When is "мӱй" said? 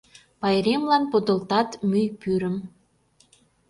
1.89-2.07